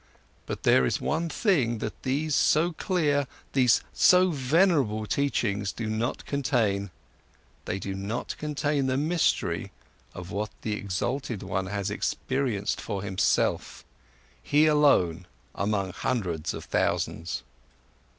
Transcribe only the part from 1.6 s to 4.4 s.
which these so clear, these so